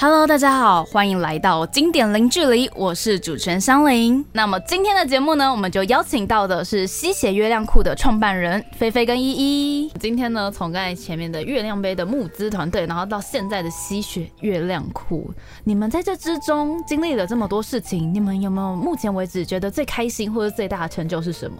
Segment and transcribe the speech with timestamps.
[0.00, 4.24] Hello，大家好，欢迎来到经典零距离，我是主持人香菱。
[4.30, 9.90] 那么今天的节目呢，我们就邀请到的是吸血月亮裤的创办人菲菲跟依依。
[9.98, 15.32] 今天呢，从刚才前面的月亮杯的募资团队，然后到现在的吸血月亮裤，
[15.64, 21.56] 你们在这之中经历了这么多事情，你们有没有目前为止觉得最开心或者最大的成就是什么？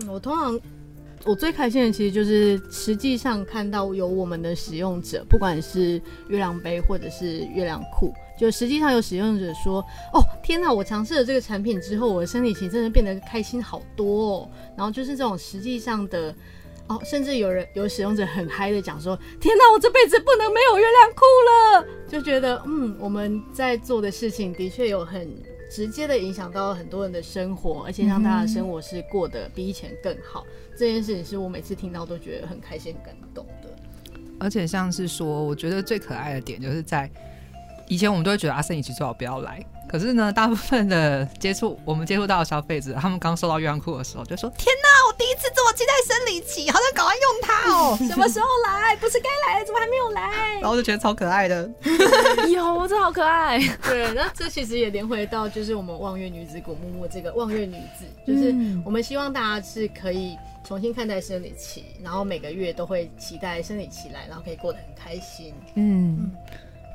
[0.00, 0.58] 嗯，我通常。
[1.26, 10.72] 我最开心的其实就是实际上看到有我们的使用者，不管是月亮杯或者是月亮裤，就实际上有使用者说：“哦，天哪！
[10.72, 16.32] 我尝试了这个产品之后，我的生理期真的变得开心好多哦。”然后就是这种实际上的
[16.86, 19.72] 哦，甚至有人有使用者很嗨的讲说：“天哪！
[19.72, 21.22] 我这辈子不能没有月亮裤
[21.80, 25.28] 了。”就觉得嗯，我们在做的事情的确有很。
[25.70, 30.44] 直接的影响到很多人的生活，而且让大家的生活是过得比以前更好。
[30.78, 33.70] 这件事情是我每次听到都觉得很开心、很感动的。
[34.38, 37.10] 而且像是说，我觉得最可爱的点就是在
[37.88, 39.64] 以前我们都会觉得阿森，你其实最好不要来。
[39.88, 47.96] 可是呢，大部分的接触我们接触到的消费者，他们刚收到月亮裤的时候，就说：“天哪，我第一次这期待生理期，好想赶快用它哦！
[48.08, 48.96] 什么时候来？
[48.96, 51.70] 不是该来了，怎么还没有来？”然后就觉得超可爱的。
[52.48, 53.58] 有，这好可爱。
[53.84, 58.54] 对，那这其实也连回到就是我们望月女子古木木这个望月女子，就是
[58.84, 65.52] 我们希望大家是可以重新看待生理期，然后每个月都会期待生理期来，然后可以过得很开心。
[65.74, 66.30] 嗯，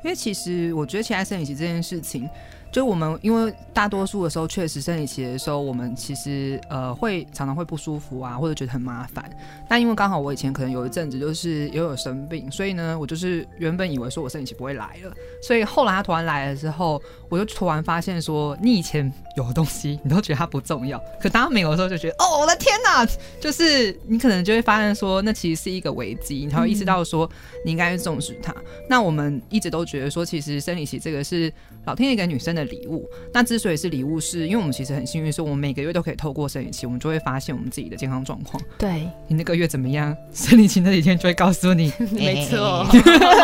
[0.02, 2.28] 因为其实我觉得期待生理期这件事情。
[2.72, 9.30] 就我们，因为大多数的时候，确实生理期的时候，我们其实呃会常常会不舒服啊，或者觉得很麻烦。
[9.68, 15.12] 但因为刚好我以前可能有一阵子就是也有生病，所以呢，我就是原本以为说我生理期不会来了，
[15.42, 23.06] 所以后来他突然来了之后，我就突然发现说，你以前有的东西你都觉得它不重要，可当没有的时候就觉得，哦，我的天哪！
[23.38, 27.30] 就是你可能就会发现说，那其实是一个危机，你才会意识到说
[27.66, 28.54] 你应该重视它。
[28.88, 31.52] 那我们一直都觉得说，其实生理期这个是
[31.84, 32.61] 老天爷给女生的。
[32.64, 38.62] 礼物，那之所以是礼物，是因为我们其实很幸运，是我们每个月都可以透过生理期，我们就会发现我们自己的健康状况。
[38.78, 41.92] 对你那个月怎么样，生理期那几天就会告诉你。
[42.12, 42.86] 没错，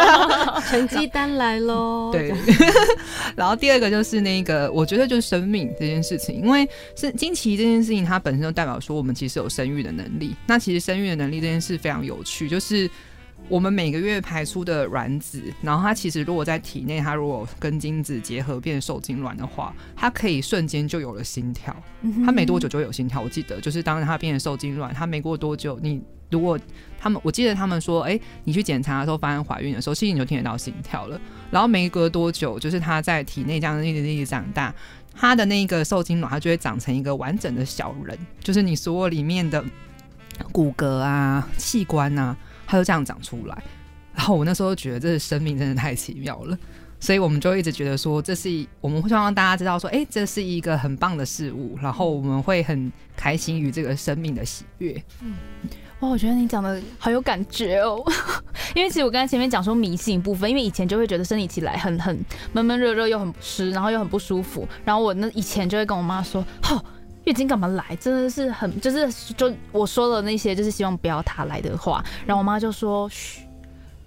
[0.70, 2.10] 成绩单来喽。
[2.12, 2.32] 对，
[3.36, 10.34] 然后第二个就是那个，我觉得就是生命这件事情，因为是经期这件事情，它本身就代表说我们其实有生育的能力。
[10.46, 12.90] 那其实生育的能力这件事非常有趣，就是。
[13.48, 21.74] 我们每个月排出的卵子，然后它其实如果在体内，它如果跟精子结合变受精卵的话，它可以瞬间就有了心跳。
[22.26, 23.20] 它没多久就有心跳。
[23.20, 26.58] 我记得就是当它变成受精卵，它没过多久，你如果
[27.00, 31.18] 他们，我记得他们说，哎，你去检查的时候发现怀孕的时候，其实你就听得到心跳了。
[31.50, 34.74] 然后没隔多久，就是它在体内这样一直一直长大，
[35.14, 39.64] 它的那个受精卵它就会长成一个完整的小人，就是你所有里面的
[40.52, 42.36] 骨骼啊、器官啊。
[42.70, 43.62] 它就这样长出来，
[44.14, 46.58] 然后我那时候觉得这是生命真的太奇妙了，
[47.00, 55.02] 所以我们就一直觉得说，这是我们会希望大家知道说，哎，这是一个很棒的事物，然后我们会很开心于这个生命的喜悦。
[55.22, 55.34] 嗯，
[56.00, 58.04] 哇，我觉得你讲的好有感觉哦，
[58.76, 66.84] 因为其实我刚才前面讲说迷信部分，因为以前就会觉得生理期来很很闷闷热热又很湿，然后又很不舒服，然后我那以前就会跟我妈说，吼。
[67.28, 67.84] 月经干嘛来？
[67.96, 73.42] 真的是很，就是就我说的那些，就是希望不要他来的话，然后我妈就说：“嘘，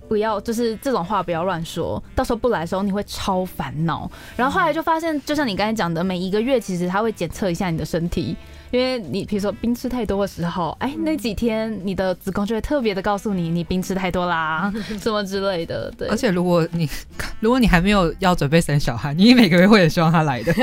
[0.09, 8.35] 不要，就是这种话不要乱说，到时候不来的时候你会超烦恼。”然后后来就发现，就像你刚才讲的，每一个月其实他会检测一下你的身体。
[8.71, 14.71] 因为你比如说冰吃太多的时候，哎，那几天你的子宫就会特别的告诉你，你冰吃太多啦，
[15.01, 15.91] 什么之类的。
[15.97, 16.07] 对。
[16.07, 16.89] 而且如果你
[17.41, 20.53] 如果你还没有要准备生小孩，你每个月会很希望他来的。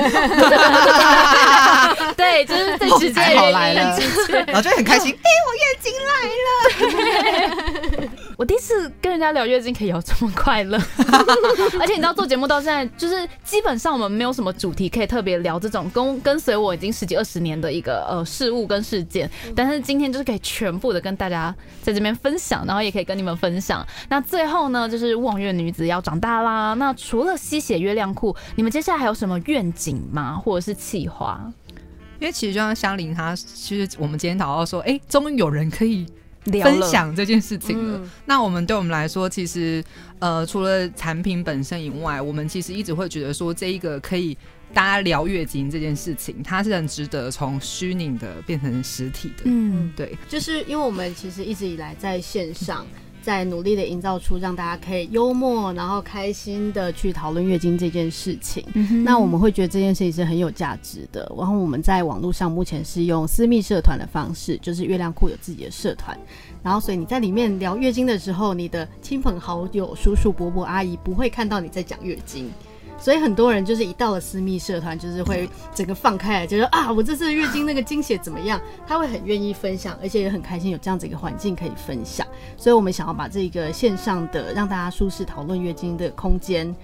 [2.17, 3.99] 对，就是最直接来了，
[4.47, 6.13] 然后就很开心，哎，我月经来
[6.47, 7.68] 了。
[8.39, 10.79] 我第一次跟人家聊月经可以聊这么快乐，
[11.81, 23.85] 而且你知道做节目到现在，就是基本上我们没有什么主题可以特别聊这种跟跟随我已经十几二十年的一个呃事物跟事件，但是今天就是可以全部的跟大家在这边分享，然后也可以跟你们分享。
[24.09, 26.75] 那最后呢，就是望月女子要长大啦。
[26.75, 30.37] 那除了吸血月亮裤，你们接下来还有什么愿景吗？
[30.37, 31.41] 或者是企划？
[32.21, 36.07] 因为其实就像香菱她，其实我们今天讨论说，哎，终于有人可以。
[36.45, 38.01] 分享这件事情了。
[38.27, 39.83] 那我们对我们来说，其实
[40.19, 44.37] 呃，除了产品本身以外，我们其实一直会觉得说，这一个可以
[44.73, 49.45] 大家聊月经这件事情，它是很值得从虚拟的变成实体的。
[49.45, 52.87] 嗯，对，就是因为我们其实一直以来在线上。
[53.23, 58.65] 在努力的营造出让大家可以幽默，然后开心的去讨论月经这件事情。
[59.05, 61.31] 那我们会觉得这件事情是很有价值的。
[61.37, 66.19] 然后我们在网络上目前是用私密社团的方式，就是月亮库有自己的社团。
[66.63, 72.51] 然后所以你在里面聊月经的时候，你的亲朋好友、叔叔伯伯、阿姨不会看到你在讲月经。
[73.01, 78.61] 所以很多人就是一到了私密社团，就是会整个放开来，就说啊，我这次月经那个经血怎么样？
[78.87, 82.27] 他会很愿意分享，而且也很开心有这样子一个环境可以分享。
[82.57, 86.75] 所以我们想要把这个线上的让大家舒适讨论月经的空间，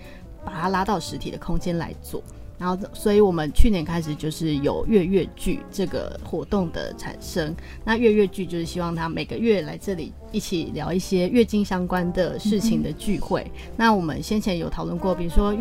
[0.45, 2.23] 把它拉到实体的空间来做。
[2.57, 7.55] 然后，所以我们去年开始就是有月月剧这个活动的产生。
[7.85, 13.51] 那月月剧就是希望他每个月来这里一起聊一些月经相关的事情的聚会。
[13.77, 15.53] 那我们先前有讨论过，比如说。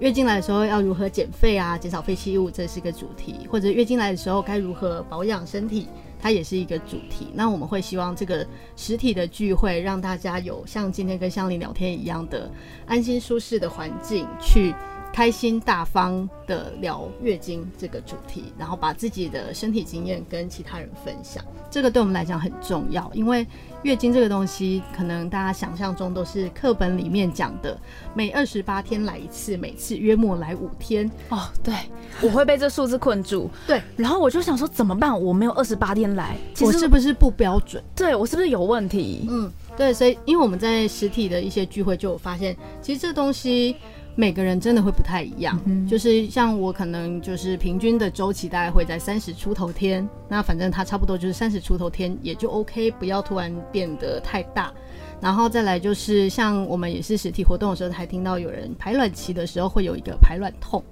[0.00, 5.88] 月经来的时候要如何减肥啊，减少废弃物，这是一个主题；或者月经来的时候该如何保养身体，
[6.20, 7.28] 它也是一个主题。
[7.32, 8.46] 那我们会希望这个
[8.76, 12.50] 实体的聚会，让大家有像今天跟香菱聊天一样的
[12.86, 14.74] 安心舒适的环境去。
[15.14, 23.08] 开心大方的聊月经这个主题，然后把自己的身体经验跟其他人分享，这个对我们来讲很重要。
[23.14, 23.46] 因为
[23.84, 27.78] 月经这个东西，可能大家想象中都是课本里面讲的，
[28.12, 31.08] 每二十八天来一次，每次约莫来五天。
[31.28, 31.72] 哦，对，
[32.20, 33.48] 我会被这数字困住。
[33.68, 35.22] 对，然后我就想说怎么办？
[35.22, 37.80] 我没有二十八天来，我是不是不标准？
[37.94, 39.28] 对我是不是有问题？
[39.30, 43.76] 嗯，对，所以因为我们在实体的一些聚会就有发现，其实这东西。
[44.16, 54.72] 每个人真的会不太一样，就是像我可能就是平均的周期大概会在三十出头天，那反正它差不多就是三十出头天也就 OK，不要突然变得太大。
[55.20, 60.84] 然后再来就是像我们也是实体活动的时候，还听到有人排卵期的时候会有一个排卵痛，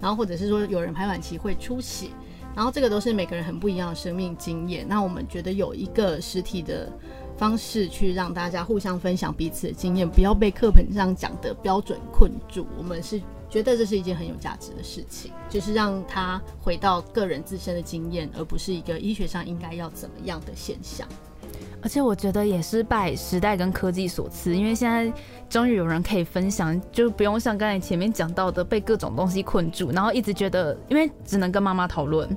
[0.00, 2.06] 然后或者是说有人排卵期会出血，
[2.56, 4.86] 然后这个都是每个人很不一样的生命经验。
[4.88, 6.90] 那我们觉得有一个实体的。
[7.36, 12.66] 方式去让大家互相分享彼此的经验，不要被课本上讲的标准困住。
[12.78, 13.20] 我们是
[13.50, 21.06] 觉得这是一件很有价值的事情，就是让他回到个人自身的经验，而不是一个医学上应该要怎么样的现象。
[21.82, 25.12] 而且我觉得也是拜时代跟科技所赐，因为现在
[25.50, 32.28] 终于有人可以分享，就不用像刚才前面讲到的被各种东西困住，然后一直觉得因为只能跟妈妈讨论。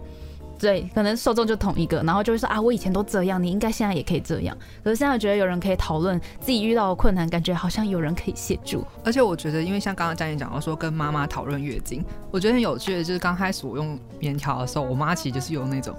[0.57, 4.57] 对，可能受众就同一个，然后就会说啊，我以前都这样，你应该现在也可以这样。
[4.83, 8.85] 可是现在觉得有人可以讨论自己遇到的困难，感觉好像有人可以协助。
[9.03, 15.95] 而且我觉得，因为像刚刚嘉燕讲到说跟妈妈讨论月经，我觉得很有趣的就是刚开始我用棉条的时候，我妈其实就是有那种。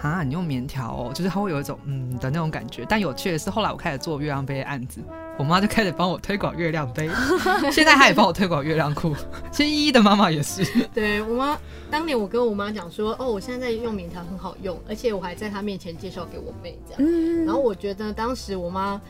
[0.00, 2.86] 啊，你用棉条哦，就是它会有一种嗯的那种感觉。
[2.88, 5.00] 但有趣的是，后来我开始做月亮杯案子，
[5.38, 7.08] 我妈就开始帮我推广月亮杯，
[7.72, 9.14] 现在她也帮我推广月亮裤。
[9.50, 10.64] 其实依依的妈妈也是。
[10.92, 11.58] 对我妈，
[11.90, 17.02] 当年我跟我妈讲说，哦，我现在在用棉条很好用，而且我还在她面前介绍给我妹这样。
[17.02, 17.44] 嗯。
[17.46, 19.00] 然后我觉得当时我妈。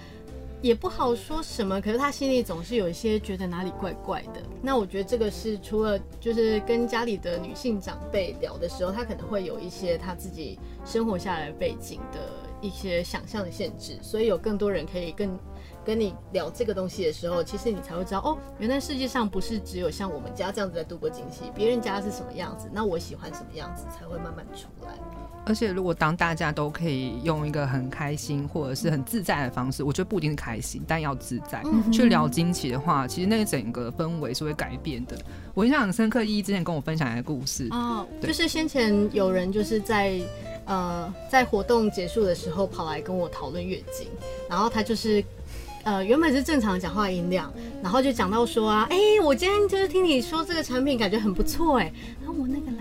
[0.60, 4.42] 也不好说什么，可是他心里总是有一些觉得哪里怪怪的。
[4.60, 12.18] 那我觉得这个是除了就是跟家里的女性长辈聊的时候，他可能会有一些他自己生活下来背景的
[12.60, 15.38] 一些想象的限制，所以有更多人可以跟
[15.84, 24.92] 跟你聊这个东西的时候，其实你才会知道哦，原来世界上不是只有像我们家这样子在度过惊喜，别人家是什么样子，那我喜欢什么样子才会慢慢出来。
[25.48, 35.16] 而且，如果当大家都可以用一个很开心或者是很自在的方式，我觉得不一定是开心，但要自在去聊惊奇的话，其实那个整个氛围是会改变的。
[35.54, 40.20] 我印象很深刻，依依之前跟我分享一个故事哦，就是先前有人就是在
[40.66, 44.06] 呃在活动结束的时候跑来跟我讨论月经，
[44.50, 45.24] 然后他就是
[45.82, 47.50] 呃原本是正常讲话音量，
[47.82, 51.90] 然后就讲到说啊，哎，我今天就是听你说这个产品感觉很不错哎，
[52.20, 52.77] 然后我那个。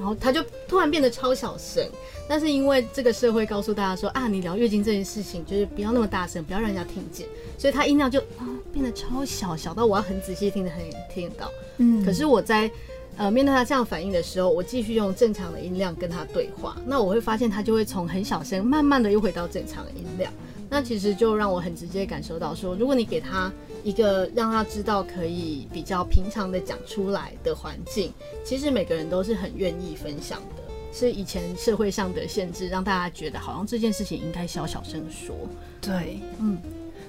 [0.00, 1.86] 然后他就突然变得超小声，
[2.26, 7.28] 但是因为这个社会告诉大家说啊，你聊月经这件事情就是不要那么大声，不要让人家听见，
[7.58, 11.50] 所以他音量就啊变得超小，小到我要很仔细听得很听得到。
[11.76, 12.70] 嗯，可是我在
[13.18, 20.32] 呃面对他这样反应的时候，我继续用正常的音量跟他对话，那我会发现他就会从很小声，慢慢的又回到正常的音量。
[20.70, 23.52] 那其实就让我很直接感受到说，如果你给他。
[23.82, 28.12] 一个让他知道可以比较平常的讲出来的环境，
[28.44, 30.62] 其实每个人都是很愿意分享的。
[30.92, 35.34] 是以前社会上的限制，让大家觉得好像这件事情应该小小声说。
[35.80, 36.58] 对，嗯。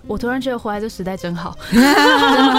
[0.07, 1.79] 我突然觉得活在这时代真好， 真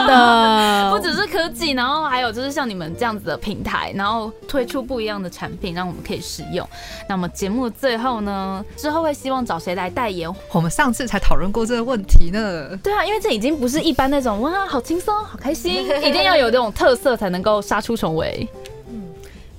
[0.07, 6.67] 的不只是科技，然后还有就是像你们这样子的平台，然后推出不一样的产品，让我们可以使用。
[7.09, 10.33] 那么节目最后呢，之后会希望找谁来代言？
[10.53, 12.77] 我们上次才讨论过这个问题呢。
[12.83, 18.49] 对啊，因为这已经不是一般那种哇，好轻松，好开心， 一定要有这种特色才能够杀出重围。
[18.89, 19.03] 嗯，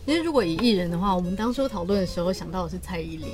[0.06, 3.28] 其实如果以艺人的话，我们当初讨论的时候想到的是蔡依林。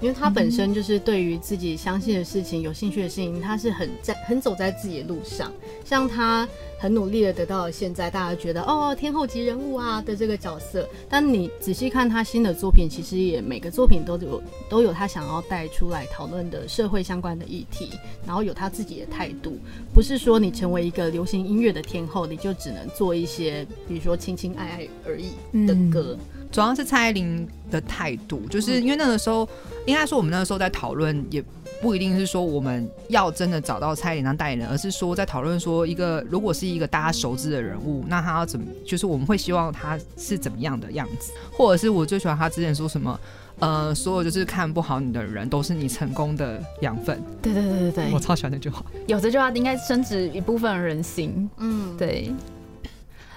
[0.00, 5.52] 因为他本身就是对于自己相信的事情、有兴趣的事情，他是很在很走在自己的路上。
[5.84, 6.46] 像他
[6.78, 17.90] 很努力的得到了现在大家觉得哦天后级人物啊的这个角色，但你仔细看他新的作品，其实也每个作品都有都有他想要带出来讨论的社会相关的议题，
[18.26, 19.58] 然后有他自己的态度，
[19.94, 26.16] 不是说你成为一个流行音乐的天后，你就只能做一些比如说情情爱爱而已的歌。
[26.54, 29.46] 主要是蔡依林的态度，就是因为那个时候，
[29.86, 31.42] 应该说我们那个时候在讨论，也
[31.82, 43.18] 不一定是说我们要真的找到蔡依林当代言人，而是说在讨论说一个如果是一个大家熟知的人物，那他要怎么，就是我们会希望他是怎么样的样子，或者是我最喜欢他之前说什么，
[43.58, 47.20] 呃，所有就是看不好你的人都是你成功的养分。
[47.42, 48.80] 对对对对对，我超喜欢那句话。
[49.08, 51.50] 有这句话应该深植一部分人心。
[51.56, 52.32] 嗯，对。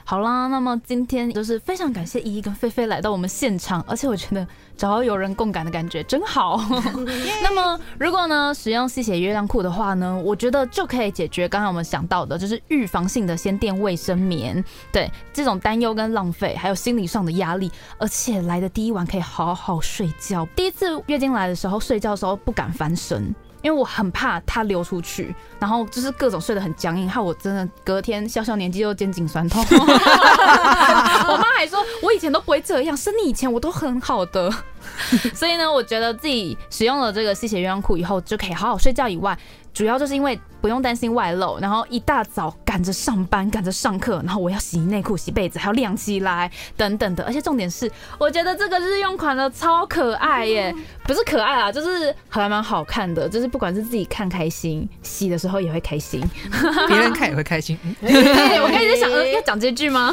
[0.09, 4.47] 好啦，那么今天就是非常感谢依依跟菲菲来到我们现场，而且我觉得
[4.77, 6.57] 找到有人共感的感觉真好。
[7.43, 20.47] 那么如果呢使用吸血月亮裤的话呢，我觉得就可以解决刚才我们想到的，就是预防性的先垫卫生棉，对这种担忧跟浪费，还有心理上的压力，而且来的第一晚可以好好睡觉。
[20.55, 23.35] 第一次月经来的时候，睡觉的时候不敢翻身。
[23.67, 29.61] 因为我很怕它流出去，然后就是各种睡得很僵硬，害我真的隔天小小年纪就肩颈酸痛。
[29.69, 34.49] 我妈还说，我以前都不会这样，生你以前我都很好的。
[35.33, 39.37] 所以呢，我觉得自己使用了这个吸血鸳鸯裤以后，就可以好好睡觉以外。
[39.73, 47.23] 主要就是因为不用担心外漏，然后一大早赶着上班、赶着上课，然后我要洗内裤、洗被子，还要晾起来等等的。
[47.25, 53.29] 而且重点是，我觉得这个日用款的超可爱耶，不是可爱啊，就是还蛮好看的。
[53.29, 56.27] 就是不管是自己看开心，洗的时候也会开心，
[56.89, 57.77] 别人看也会开心。
[58.01, 60.11] 对 我开始想，要讲这句吗？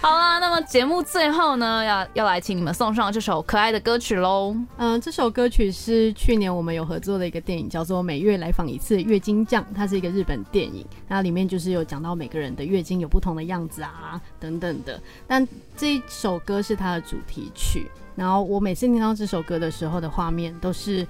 [0.00, 4.56] 好了，那么节目最后呢，要要来请你们送上这首可爱的歌曲喽。
[4.76, 8.36] 嗯，这首歌曲是去年我们有合作的一个电影，叫做《每月》。
[8.40, 15.00] 来访一次月经酱，它是一个日本电影，那里面就是有讲到每个人的月经有不同的样子啊，等等的。
[15.28, 17.86] 但这一首歌是它的主题曲，
[18.16, 21.06] 然后我每次听到这首歌的时候的画面都是。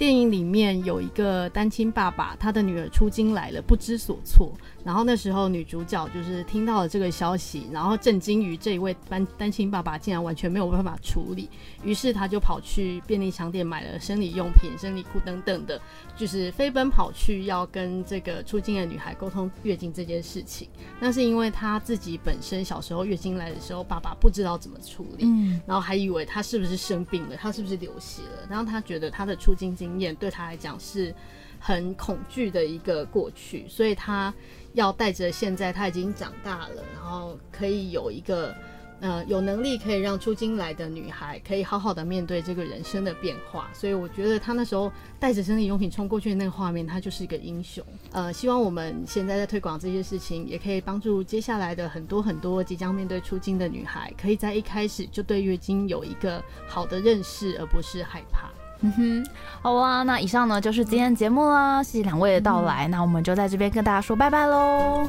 [0.00, 4.50] 电影里面有一个单亲爸爸，他的女儿出京来了，不知所措。
[4.82, 11.50] 然后那时候女主角就是听到了这个消息，然后震惊于这一位单单亲爸爸竟然完全没有办法处理，
[11.84, 15.78] 于是他就跑去便利商店买了生理用品、生理裤等等的，
[16.16, 20.66] 就是飞奔跑去要跟这个出京的女孩沟通月经这件事情。
[20.98, 29.89] 那是因为他自己本身小时候月经来的时候，爸爸不知道怎么处理，嗯然后还以为他是不是生病了，他是不是流血了，然后他觉得他的出京经。
[29.90, 31.14] 经验对他来讲是
[31.58, 34.32] 很恐惧的一个过去，所以他
[34.72, 38.54] 要带着现在他已经长大了，然后可以有一个
[39.00, 43.68] 呃有能力可以让出京来的女孩可以好好的面对这个人生的变化。
[43.74, 47.84] 所以我觉得他那时候带着生理用品冲过去的那个画面，他就是一个英雄。
[48.12, 58.49] 呃，希望我们现在在推广这些事情，也可以帮助接下来的很多很多即将面对出京的女孩，可以在一开始就对月经有一个好的认识，而不是害怕。
[58.82, 59.26] 嗯哼，
[59.60, 65.06] 好啊，那以上呢就是今天的节目啦，谢谢两位的到来，那我们就在这边跟大家说拜拜喽。